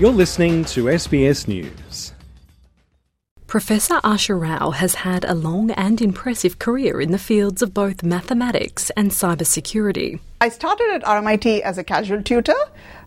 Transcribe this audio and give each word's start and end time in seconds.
You're 0.00 0.10
listening 0.12 0.64
to 0.76 0.84
SBS 0.84 1.46
News. 1.46 2.14
Professor 3.46 3.96
Asha 3.96 4.40
Rao 4.40 4.70
has 4.70 4.94
had 4.94 5.26
a 5.26 5.34
long 5.34 5.72
and 5.72 6.00
impressive 6.00 6.58
career 6.58 7.02
in 7.02 7.10
the 7.10 7.18
fields 7.18 7.60
of 7.60 7.74
both 7.74 8.02
mathematics 8.02 8.88
and 8.96 9.10
cybersecurity. 9.10 10.18
I 10.40 10.48
started 10.48 10.88
at 10.94 11.02
RMIT 11.02 11.60
as 11.60 11.76
a 11.76 11.84
casual 11.84 12.22
tutor 12.22 12.54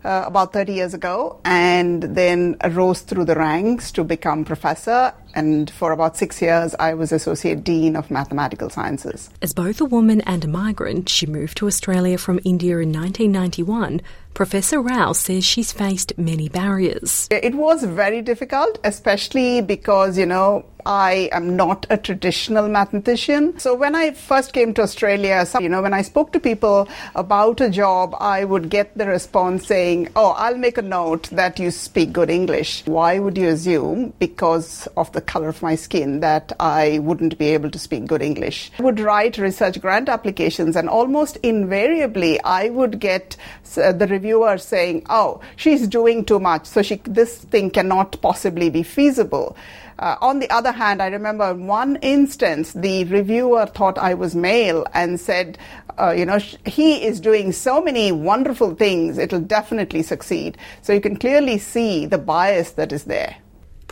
uh, 0.04 0.22
about 0.24 0.52
30 0.52 0.74
years 0.74 0.94
ago 0.94 1.40
and 1.44 2.00
then 2.00 2.56
rose 2.70 3.00
through 3.00 3.24
the 3.24 3.34
ranks 3.34 3.90
to 3.90 4.04
become 4.04 4.44
professor. 4.44 5.12
And 5.34 5.68
for 5.70 5.90
about 5.90 6.16
six 6.16 6.40
years, 6.40 6.76
I 6.78 6.94
was 6.94 7.10
Associate 7.10 7.64
Dean 7.64 7.96
of 7.96 8.08
Mathematical 8.08 8.70
Sciences. 8.70 9.30
As 9.42 9.52
both 9.52 9.80
a 9.80 9.84
woman 9.84 10.20
and 10.20 10.44
a 10.44 10.48
migrant, 10.48 11.08
she 11.08 11.26
moved 11.26 11.56
to 11.56 11.66
Australia 11.66 12.18
from 12.18 12.38
India 12.44 12.78
in 12.78 12.92
1991. 12.92 14.00
Professor 14.34 14.80
Rao 14.80 15.12
says 15.12 15.44
she's 15.44 15.70
faced 15.70 16.18
many 16.18 16.48
barriers. 16.48 17.28
It 17.30 17.54
was 17.54 17.84
very 17.84 18.20
difficult, 18.20 18.80
especially 18.82 19.60
because, 19.62 20.18
you 20.18 20.26
know, 20.26 20.64
I 20.86 21.30
am 21.32 21.56
not 21.56 21.86
a 21.88 21.96
traditional 21.96 22.68
mathematician. 22.68 23.58
So 23.58 23.74
when 23.74 23.94
I 23.94 24.10
first 24.10 24.52
came 24.52 24.74
to 24.74 24.82
Australia, 24.82 25.46
you 25.58 25.68
know, 25.68 25.80
when 25.80 25.94
I 25.94 26.02
spoke 26.02 26.32
to 26.32 26.40
people 26.40 26.88
about 27.14 27.60
a 27.60 27.70
job, 27.70 28.14
I 28.20 28.44
would 28.44 28.68
get 28.68 28.96
the 28.96 29.06
response 29.06 29.66
saying, 29.66 30.10
Oh, 30.14 30.30
I'll 30.32 30.58
make 30.58 30.76
a 30.76 30.82
note 30.82 31.30
that 31.30 31.58
you 31.58 31.70
speak 31.70 32.12
good 32.12 32.28
English. 32.28 32.82
Why 32.84 33.18
would 33.18 33.38
you 33.38 33.48
assume, 33.48 34.12
because 34.18 34.86
of 34.96 35.10
the 35.12 35.22
color 35.22 35.48
of 35.48 35.62
my 35.62 35.74
skin, 35.74 36.20
that 36.20 36.52
I 36.60 36.98
wouldn't 36.98 37.38
be 37.38 37.46
able 37.48 37.70
to 37.70 37.78
speak 37.78 38.06
good 38.06 38.22
English? 38.22 38.70
I 38.78 38.82
would 38.82 39.00
write 39.00 39.38
research 39.38 39.80
grant 39.80 40.08
applications, 40.08 40.76
and 40.76 40.88
almost 40.88 41.36
invariably, 41.38 42.40
I 42.42 42.68
would 42.68 43.00
get 43.00 43.36
uh, 43.78 43.92
the 43.92 44.06
reviewer 44.24 44.56
saying, 44.56 45.04
Oh, 45.10 45.40
she's 45.56 45.86
doing 45.86 46.24
too 46.24 46.40
much, 46.40 46.64
so 46.66 46.82
she, 46.82 46.96
this 47.04 47.38
thing 47.38 47.70
cannot 47.70 48.20
possibly 48.22 48.70
be 48.70 48.82
feasible. 48.82 49.54
Uh, 49.98 50.16
on 50.20 50.38
the 50.38 50.50
other 50.50 50.72
hand, 50.72 51.02
I 51.02 51.08
remember 51.08 51.54
one 51.54 51.96
instance, 51.96 52.72
the 52.72 53.04
reviewer 53.04 53.66
thought 53.66 53.98
I 53.98 54.14
was 54.14 54.34
male 54.34 54.86
and 54.92 55.20
said, 55.20 55.58
uh, 56.00 56.10
you 56.10 56.24
know, 56.24 56.38
he 56.64 57.04
is 57.04 57.20
doing 57.20 57.52
so 57.52 57.80
many 57.80 58.10
wonderful 58.10 58.74
things, 58.74 59.18
it'll 59.18 59.40
definitely 59.40 60.02
succeed. 60.02 60.58
So 60.82 60.92
you 60.92 61.00
can 61.00 61.16
clearly 61.16 61.58
see 61.58 62.06
the 62.06 62.18
bias 62.18 62.72
that 62.72 62.92
is 62.92 63.04
there. 63.04 63.36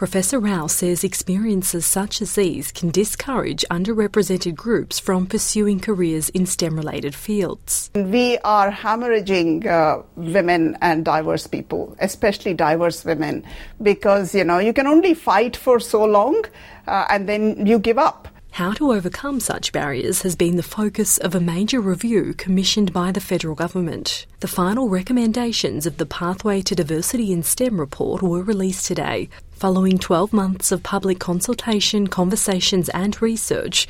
Professor 0.03 0.41
Rao 0.41 0.67
says 0.67 1.05
experiences 1.05 1.87
such 1.87 2.21
as 2.21 2.35
these 2.35 2.73
can 2.73 2.91
discourage 2.91 3.65
underrepresented 3.71 4.57
groups 4.57 4.99
from 4.99 5.29
pursuing 5.29 5.79
careers 5.79 6.29
in 6.31 6.45
STEM 6.45 6.75
related 6.75 7.15
fields. 7.15 7.89
We 7.95 8.37
are 8.39 8.73
hemorrhaging 8.73 9.65
uh, 9.65 10.03
women 10.17 10.77
and 10.81 11.05
diverse 11.05 11.47
people, 11.47 11.95
especially 12.01 12.53
diverse 12.53 13.05
women, 13.05 13.45
because 13.81 14.35
you 14.35 14.43
know 14.43 14.59
you 14.59 14.73
can 14.73 14.89
only 14.89 15.15
fight 15.15 15.57
for 15.57 15.79
so 15.79 16.05
long 16.05 16.47
uh, 16.89 17.07
and 17.09 17.29
then 17.29 17.65
you 17.65 17.79
give 17.79 17.97
up. 17.97 18.27
How 18.57 18.73
to 18.73 18.93
overcome 18.93 19.41
such 19.41 19.73
barriers 19.73 20.21
has 20.21 20.37
been 20.37 20.57
the 20.57 20.63
focus 20.63 21.17
of 21.17 21.35
a 21.35 21.41
major 21.41 21.81
review 21.81 22.35
commissioned 22.37 22.93
by 22.93 23.11
the 23.11 23.19
federal 23.19 23.55
government. 23.55 24.27
The 24.41 24.47
final 24.47 24.91
recommendations 24.91 25.87
of 25.87 25.97
the 25.97 26.05
Pathway 26.05 26.61
to 26.61 26.75
Diversity 26.75 27.33
in 27.33 27.43
STEM 27.45 27.81
report 27.81 28.21
were 28.21 28.43
released 28.43 28.85
today, 28.85 29.31
following 29.53 29.97
12 29.97 30.35
months 30.35 30.71
of 30.71 30.83
public 30.83 31.19
consultation, 31.19 32.09
conversations, 32.09 32.91
and 32.91 33.21
research. 33.23 33.89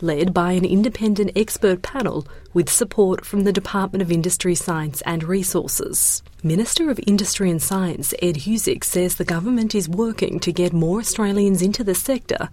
Led 0.00 0.32
by 0.32 0.52
an 0.52 0.64
independent 0.64 1.32
expert 1.34 1.82
panel 1.82 2.24
with 2.52 2.70
support 2.70 3.24
from 3.26 3.42
the 3.42 3.52
Department 3.52 4.00
of 4.00 4.12
Industry, 4.12 4.54
Science 4.54 5.00
and 5.00 5.24
Resources. 5.24 6.22
Minister 6.44 6.88
of 6.88 7.00
Industry 7.04 7.50
and 7.50 7.60
Science 7.60 8.14
Ed 8.22 8.36
Husic 8.36 8.84
says 8.84 9.16
the 9.16 9.24
government 9.24 9.74
is 9.74 9.88
working 9.88 10.38
to 10.38 10.52
get 10.52 10.72
more 10.72 11.00
Australians 11.00 11.62
into 11.62 11.82
the 11.82 11.96
sector 11.96 12.48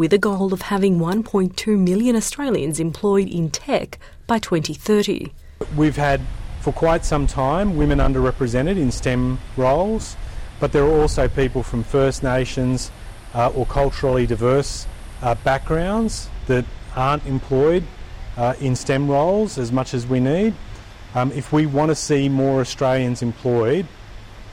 with 0.00 0.14
a 0.14 0.18
goal 0.18 0.54
of 0.54 0.62
having 0.62 0.98
1.2 0.98 1.78
million 1.78 2.16
Australians 2.16 2.80
employed 2.80 3.28
in 3.28 3.50
tech 3.50 3.98
by 4.26 4.38
2030. 4.38 5.30
We've 5.76 5.96
had 5.96 6.22
for 6.62 6.72
quite 6.72 7.04
some 7.04 7.26
time 7.26 7.76
women 7.76 7.98
underrepresented 7.98 8.78
in 8.78 8.90
STEM 8.92 9.38
roles, 9.58 10.16
but 10.58 10.72
there 10.72 10.84
are 10.84 11.00
also 11.02 11.28
people 11.28 11.62
from 11.62 11.82
First 11.84 12.22
Nations 12.22 12.90
uh, 13.34 13.48
or 13.54 13.66
culturally 13.66 14.26
diverse 14.26 14.86
uh, 15.20 15.34
backgrounds 15.44 16.30
that 16.46 16.64
aren't 16.96 17.26
employed 17.26 17.84
uh, 18.38 18.54
in 18.58 18.74
STEM 18.74 19.06
roles 19.06 19.58
as 19.58 19.70
much 19.70 19.92
as 19.92 20.06
we 20.06 20.18
need. 20.18 20.54
Um, 21.14 21.30
if 21.32 21.52
we 21.52 21.66
want 21.66 21.90
to 21.90 21.94
see 21.94 22.26
more 22.30 22.62
Australians 22.62 23.20
employed, 23.20 23.86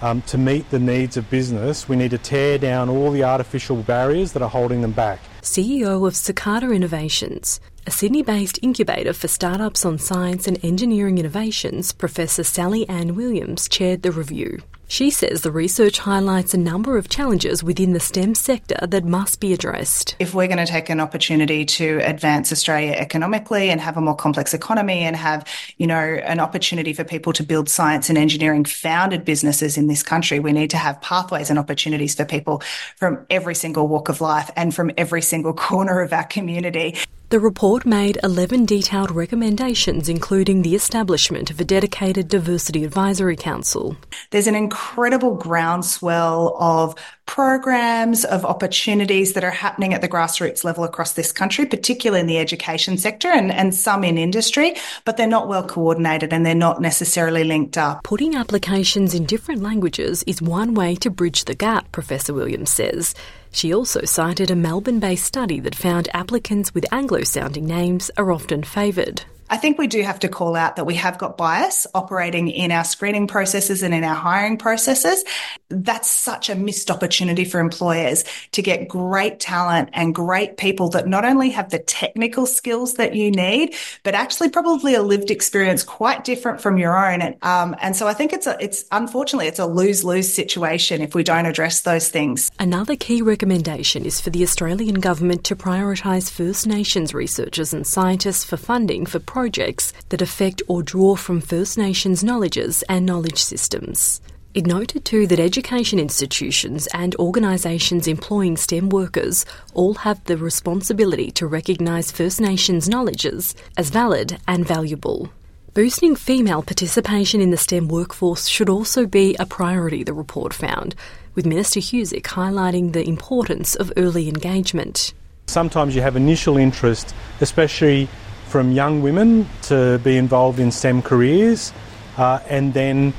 um, 0.01 0.21
to 0.23 0.37
meet 0.37 0.69
the 0.69 0.79
needs 0.79 1.17
of 1.17 1.29
business, 1.29 1.89
we 1.89 1.95
need 1.95 2.11
to 2.11 2.17
tear 2.17 2.57
down 2.57 2.89
all 2.89 3.11
the 3.11 3.23
artificial 3.23 3.77
barriers 3.83 4.33
that 4.33 4.41
are 4.41 4.49
holding 4.49 4.81
them 4.81 4.91
back. 4.91 5.19
CEO 5.41 6.07
of 6.07 6.15
Cicada 6.15 6.71
Innovations, 6.71 7.59
a 7.85 7.91
Sydney 7.91 8.21
based 8.21 8.59
incubator 8.61 9.13
for 9.13 9.27
startups 9.27 9.85
on 9.85 9.97
science 9.97 10.47
and 10.47 10.63
engineering 10.63 11.17
innovations, 11.17 11.91
Professor 11.91 12.43
Sally 12.43 12.87
Ann 12.89 13.15
Williams 13.15 13.69
chaired 13.69 14.01
the 14.01 14.11
review. 14.11 14.59
She 14.89 15.11
says 15.11 15.41
the 15.41 15.51
research 15.51 15.99
highlights 15.99 16.53
a 16.53 16.57
number 16.57 16.97
of 16.97 17.09
challenges 17.09 17.61
within 17.61 17.91
the 17.91 17.99
STEM 17.99 18.35
sector 18.35 18.87
that 18.87 19.03
must 19.03 19.41
be 19.41 19.51
addressed. 19.51 20.15
If 20.17 20.33
we're 20.33 20.47
going 20.47 20.65
to 20.65 20.65
take 20.65 20.89
an 20.89 21.01
opportunity 21.01 21.65
to 21.65 21.99
advance 22.03 22.53
Australia 22.53 22.93
economically 22.93 23.69
and 23.69 23.81
have 23.81 23.97
a 23.97 24.01
more 24.01 24.15
complex 24.15 24.53
economy 24.53 25.01
and 25.01 25.15
have, 25.17 25.45
you 25.77 25.87
know, 25.87 25.97
an 25.97 26.39
opportunity 26.39 26.93
for 26.93 27.03
people 27.03 27.33
to 27.33 27.43
build 27.43 27.67
science 27.67 28.07
and 28.07 28.17
engineering 28.17 28.63
founded 28.63 29.25
businesses 29.25 29.77
in 29.77 29.87
this 29.87 30.03
country, 30.03 30.39
we 30.39 30.53
need 30.53 30.69
to 30.69 30.77
have 30.77 31.01
pathways 31.01 31.49
and 31.49 31.59
opportunities 31.59 32.15
for 32.15 32.23
people 32.23 32.61
from 32.95 33.25
every 33.29 33.55
single 33.55 33.89
walk 33.89 34.07
of 34.07 34.21
life 34.21 34.49
and 34.55 34.73
from 34.73 34.89
every 34.97 35.21
single 35.21 35.53
corner 35.67 35.99
of 35.99 36.13
our 36.13 36.23
community. 36.23 36.95
The 37.29 37.41
report 37.41 37.85
made 37.85 38.17
11 38.23 38.67
detailed 38.67 39.11
recommendations, 39.11 40.07
including 40.07 40.61
the 40.61 40.75
establishment 40.75 41.51
of 41.51 41.59
a 41.59 41.65
dedicated 41.65 42.29
Diversity 42.29 42.85
Advisory 42.85 43.35
Council. 43.35 43.97
There's 44.29 44.47
an 44.47 44.55
incredible 44.55 45.35
groundswell 45.35 46.55
of 46.57 46.95
programs, 47.25 48.23
of 48.23 48.45
opportunities 48.45 49.33
that 49.33 49.43
are 49.43 49.51
happening 49.51 49.93
at 49.93 49.99
the 49.99 50.07
grassroots 50.07 50.63
level 50.63 50.85
across 50.85 51.13
this 51.13 51.33
country, 51.33 51.65
particularly 51.65 52.21
in 52.21 52.27
the 52.27 52.37
education 52.37 52.97
sector 52.97 53.27
and, 53.27 53.51
and 53.51 53.75
some 53.75 54.05
in 54.05 54.17
industry, 54.17 54.75
but 55.03 55.17
they're 55.17 55.27
not 55.27 55.49
well 55.49 55.67
coordinated 55.67 56.31
and 56.31 56.45
they're 56.45 56.55
not 56.55 56.79
necessarily 56.79 57.43
linked 57.43 57.77
up. 57.77 58.03
Putting 58.03 58.35
applications 58.35 59.13
in 59.13 59.25
different 59.25 59.61
languages 59.61 60.23
is 60.25 60.41
one 60.41 60.73
way 60.73 60.95
to 60.95 61.09
bridge 61.09 61.43
the 61.43 61.55
gap, 61.55 61.91
Professor 61.91 62.33
Williams 62.33 62.69
says. 62.69 63.13
She 63.51 63.73
also 63.73 64.05
cited 64.05 64.51
a 64.51 64.55
Melbourne 64.55 64.99
based 64.99 65.25
study 65.25 65.59
that 65.61 65.75
found 65.75 66.09
applicants 66.13 66.73
with 66.73 66.91
Anglo 66.91 67.23
sounding 67.23 67.65
names 67.65 68.11
are 68.17 68.31
often 68.31 68.63
favoured. 68.63 69.23
I 69.49 69.57
think 69.57 69.77
we 69.77 69.87
do 69.87 70.01
have 70.01 70.19
to 70.19 70.27
call 70.27 70.55
out 70.55 70.75
that 70.75 70.85
we 70.85 70.95
have 70.95 71.17
got 71.17 71.37
bias 71.37 71.87
operating 71.93 72.49
in 72.49 72.71
our 72.71 72.83
screening 72.83 73.27
processes 73.27 73.81
and 73.81 73.93
in 73.93 74.03
our 74.03 74.15
hiring 74.15 74.57
processes. 74.57 75.23
That's 75.69 76.09
such 76.09 76.49
a 76.49 76.55
missed 76.55 76.91
opportunity 76.91 77.45
for 77.45 77.59
employers 77.59 78.25
to 78.53 78.61
get 78.61 78.87
great 78.87 79.39
talent 79.39 79.89
and 79.93 80.13
great 80.13 80.57
people 80.57 80.89
that 80.89 81.07
not 81.07 81.25
only 81.25 81.49
have 81.51 81.69
the 81.69 81.79
technical 81.79 82.45
skills 82.45 82.95
that 82.95 83.15
you 83.15 83.31
need, 83.31 83.75
but 84.03 84.15
actually 84.15 84.49
probably 84.49 84.95
a 84.95 85.01
lived 85.01 85.31
experience 85.31 85.83
quite 85.83 86.23
different 86.23 86.61
from 86.61 86.77
your 86.77 86.97
own. 86.97 87.21
And, 87.21 87.35
um, 87.43 87.75
and 87.81 87.95
so 87.95 88.07
I 88.07 88.13
think 88.13 88.33
it's 88.33 88.47
a, 88.47 88.57
it's 88.59 88.85
unfortunately, 88.91 89.47
it's 89.47 89.59
a 89.59 89.65
lose 89.65 90.03
lose 90.03 90.33
situation 90.33 91.01
if 91.01 91.15
we 91.15 91.23
don't 91.23 91.45
address 91.45 91.81
those 91.81 92.09
things. 92.09 92.51
Another 92.59 92.95
key 92.95 93.21
recommendation 93.21 94.05
is 94.05 94.19
for 94.19 94.29
the 94.29 94.43
Australian 94.43 94.95
government 94.95 95.43
to 95.45 95.55
prioritise 95.55 96.31
First 96.31 96.67
Nations 96.67 97.13
researchers 97.13 97.73
and 97.73 97.85
scientists 97.85 98.43
for 98.43 98.57
funding 98.57 99.05
for 99.05 99.19
projects 99.37 99.93
that 100.09 100.23
affect 100.23 100.63
or 100.67 100.81
draw 100.81 101.15
from 101.15 101.39
First 101.39 101.77
Nations 101.77 102.23
knowledges 102.23 102.83
and 102.89 103.05
knowledge 103.05 103.37
systems. 103.37 104.19
It 104.55 104.65
noted 104.65 105.05
too 105.05 105.27
that 105.27 105.39
education 105.39 105.99
institutions 105.99 106.87
and 106.87 107.15
organisations 107.17 108.07
employing 108.07 108.57
STEM 108.57 108.89
workers 108.89 109.45
all 109.75 109.93
have 109.93 110.23
the 110.23 110.37
responsibility 110.37 111.29
to 111.33 111.45
recognise 111.45 112.11
First 112.11 112.41
Nations 112.41 112.89
knowledges 112.89 113.53
as 113.77 113.91
valid 113.91 114.39
and 114.47 114.65
valuable. 114.67 115.31
Boosting 115.75 116.15
female 116.15 116.63
participation 116.63 117.39
in 117.39 117.51
the 117.51 117.57
STEM 117.57 117.89
workforce 117.89 118.47
should 118.47 118.69
also 118.69 119.05
be 119.05 119.35
a 119.39 119.45
priority, 119.45 120.03
the 120.03 120.15
report 120.15 120.51
found, 120.51 120.95
with 121.35 121.45
Minister 121.45 121.79
Husic 121.79 122.23
highlighting 122.23 122.93
the 122.93 123.07
importance 123.07 123.75
of 123.75 123.93
early 123.97 124.29
engagement. 124.29 125.13
Sometimes 125.45 125.95
you 125.95 126.01
have 126.01 126.15
initial 126.15 126.57
interest, 126.57 127.13
especially 127.39 128.09
from 128.47 128.71
young 128.71 129.01
women 129.01 129.47
to 129.63 129.99
be 130.03 130.17
involved 130.17 130.59
in 130.59 130.71
STEM 130.71 131.01
careers, 131.01 131.73
uh, 132.17 132.39
and 132.49 132.73
then 132.73 133.13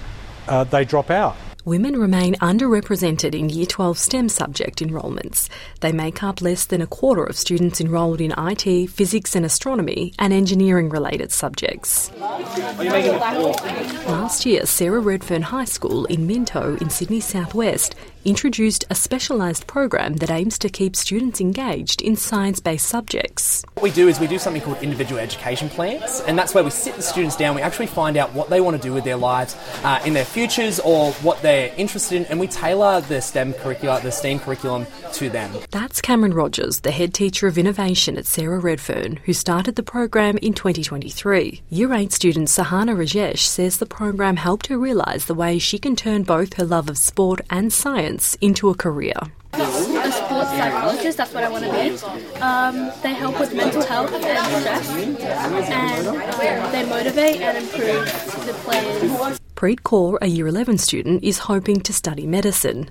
uh, 0.49 0.65
they 0.65 0.85
drop 0.85 1.11
out. 1.11 1.37
women 1.65 1.99
remain 2.01 2.35
underrepresented 2.37 3.35
in 3.39 3.51
Year 3.51 3.67
12 3.67 3.99
STEM 3.99 4.31
subject 4.31 4.81
enrolments. 4.81 5.51
They 5.81 5.93
make 5.93 6.23
up 6.23 6.41
less 6.41 6.65
than 6.65 6.81
a 6.81 6.87
quarter 6.87 7.25
of 7.25 7.37
students 7.37 7.79
enrolled 7.79 8.23
in 8.23 8.33
IT, 8.39 8.89
physics 8.89 9.37
and 9.37 9.45
astronomy 9.45 10.15
and 10.19 10.33
engineering 10.33 10.89
related 10.89 11.31
subjects. 11.31 12.11
Last 14.09 14.47
year, 14.47 14.65
Sarah 14.65 15.01
Redfern 15.01 15.43
High 15.43 15.67
School 15.67 16.07
in 16.07 16.27
Minto 16.27 16.77
in 16.81 16.89
Sydney 16.89 17.21
Southwest 17.21 17.95
introduced 18.29 18.85
a 18.91 18.95
specialised 18.95 19.67
program 19.67 20.17
that 20.17 20.31
aims 20.31 20.59
to 20.59 20.69
keep 20.69 20.95
students 20.95 21.41
engaged 21.41 22.03
in 22.03 22.15
science 22.15 22.61
based 22.61 22.87
subjects. 22.87 23.65
What 23.73 23.83
we 23.83 23.91
do 23.91 24.07
is 24.07 24.21
we 24.21 24.27
do 24.27 24.39
something 24.39 24.61
called 24.61 24.83
individual 24.83 25.19
education 25.19 25.71
plans, 25.71 26.21
and 26.27 26.39
that's 26.39 26.55
where 26.55 26.63
we 26.63 26.69
sit 26.69 26.95
the 26.97 27.03
students 27.03 27.37
down, 27.37 27.57
we 27.57 27.63
actually 27.63 27.87
find 27.87 28.19
out 28.19 28.35
what 28.35 28.51
they 28.51 28.61
want 28.61 28.77
to 28.77 28.83
do 28.83 28.93
with 28.93 29.05
their 29.05 29.17
lives 29.17 29.57
uh, 29.83 30.03
in 30.05 30.13
their 30.13 30.27
futures 30.27 30.79
or 30.81 31.13
what 31.13 31.41
they're 31.41 31.73
interested 31.79 32.17
in, 32.17 32.27
and 32.27 32.39
we 32.39 32.47
tailor 32.47 33.01
the 33.01 33.23
STEM 33.23 33.55
curricula, 33.55 34.01
the 34.03 34.13
STEAM 34.13 34.41
curriculum 34.41 34.87
to 35.15 35.31
them. 35.31 35.51
That's 35.71 36.03
Cameron 36.03 36.35
Rogers, 36.35 36.81
the 36.81 36.91
head 36.91 37.15
teacher 37.15 37.47
of 37.47 37.57
innovation 37.57 38.19
at 38.19 38.27
Sarah 38.27 38.59
Redfern, 38.59 39.17
who 39.25 39.33
started 39.33 39.77
the 39.77 39.83
program 39.83 40.37
in 40.39 40.53
2023. 40.53 41.63
Year 41.71 41.95
8 41.95 42.13
student 42.13 42.49
Sahana 42.49 42.95
Rajesh 42.95 43.39
says 43.39 43.79
the 43.79 43.87
program 43.87 44.37
helped 44.37 44.67
her 44.67 44.77
realise 44.77 45.25
the 45.25 45.35
way 45.35 45.59
she 45.59 45.79
can 45.79 45.97
turn 45.97 46.25
both 46.25 46.55
her 46.55 46.65
love 46.65 46.91
of 46.91 46.99
sport 46.99 47.41
and 47.49 47.73
science 47.73 48.18
into 48.41 48.69
a 48.71 48.75
career. 48.75 49.15
A 49.53 50.13
sports 50.13 50.51
psychologist, 50.51 51.19
that's 51.19 51.33
what 51.33 51.45
I 51.45 51.49
want 51.49 51.65
to 51.65 51.73
be. 51.73 52.41
Um, 52.41 52.93
they 53.03 53.13
help 53.13 53.41
with 53.41 53.55
mental 53.55 53.83
health 53.85 54.13
and 54.13 54.23
stress, 54.23 54.89
and 54.91 56.73
they 56.73 56.89
motivate 56.89 57.41
and 57.41 57.59
improve 57.59 58.05
the 58.47 58.53
players. 58.65 59.41
Preet 59.57 59.81
Kaur, 59.81 60.19
a 60.21 60.27
Year 60.27 60.47
11 60.47 60.79
student, 60.79 61.25
is 61.25 61.39
hoping 61.39 61.81
to 61.81 61.93
study 61.93 62.27
medicine. 62.27 62.91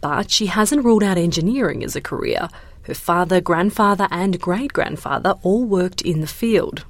But 0.00 0.30
she 0.30 0.46
hasn't 0.46 0.84
ruled 0.84 1.02
out 1.02 1.18
engineering 1.18 1.82
as 1.82 1.96
a 1.96 2.00
career. 2.00 2.48
Her 2.82 2.94
father, 2.94 3.40
grandfather, 3.40 4.06
and 4.10 4.40
great 4.40 4.72
grandfather 4.72 5.34
all 5.42 5.64
worked 5.64 6.02
in 6.02 6.20
the 6.20 6.26
field. 6.26 6.84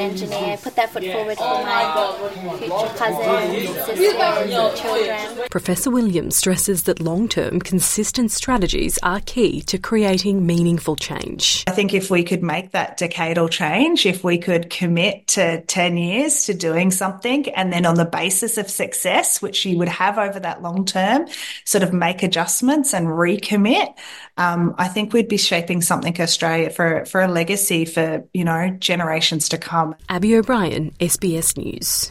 Engineer, 0.00 0.56
put 0.56 0.76
that 0.76 0.90
foot 0.90 1.04
forward 1.04 1.36
for 1.36 1.44
my 1.44 2.58
future 2.58 2.94
cousins, 2.96 3.76
sisters, 3.86 4.80
children. 4.80 5.48
Professor 5.50 5.90
Williams 5.90 6.36
stresses 6.36 6.84
that 6.84 7.00
long 7.00 7.28
term, 7.28 7.60
consistent 7.60 8.30
strategies 8.30 8.98
are 9.02 9.20
key 9.20 9.60
to 9.62 9.78
creating 9.78 10.46
meaningful 10.46 10.96
change. 10.96 11.64
I 11.66 11.72
think 11.72 11.94
if 11.94 12.10
we 12.10 12.24
could 12.24 12.42
make 12.42 12.72
that 12.72 12.98
decadal 12.98 13.50
change, 13.50 14.06
if 14.06 14.24
we 14.24 14.38
could 14.38 14.70
commit 14.70 15.26
to 15.28 15.60
10 15.62 15.96
years 15.96 16.44
to 16.46 16.54
doing 16.54 16.90
something, 16.90 17.48
and 17.50 17.72
then 17.72 17.86
on 17.86 17.96
the 17.96 18.04
basis 18.04 18.58
of 18.58 18.70
success, 18.70 19.42
which 19.42 19.64
you 19.64 19.78
would 19.78 19.88
have 19.88 20.18
over 20.18 20.40
that 20.40 20.62
long 20.62 20.84
term, 20.84 21.26
sort 21.64 21.82
of 21.82 21.92
make 21.92 22.22
adjustments 22.22 22.94
and 22.94 23.06
recommit, 23.06 23.94
um, 24.36 24.74
I 24.78 24.88
think 24.88 25.12
we'd 25.12 25.28
be 25.28 25.36
shaping 25.36 25.82
something 25.82 26.18
Australia 26.20 26.70
for, 26.70 27.04
for 27.04 27.20
a 27.20 27.28
legacy 27.28 27.84
for, 27.84 28.24
you 28.32 28.44
know, 28.44 28.70
generations 28.78 29.50
to 29.50 29.58
come. 29.58 29.89
Abby 30.08 30.36
O'Brien, 30.36 30.92
SBS 31.00 31.56
News. 31.56 32.10